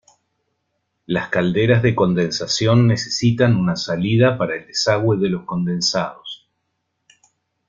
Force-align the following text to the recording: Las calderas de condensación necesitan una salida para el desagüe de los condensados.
Las 1.05 1.29
calderas 1.29 1.83
de 1.83 1.93
condensación 1.93 2.87
necesitan 2.87 3.55
una 3.55 3.75
salida 3.75 4.35
para 4.35 4.55
el 4.55 4.65
desagüe 4.65 5.17
de 5.19 5.29
los 5.29 5.43
condensados. 5.43 6.49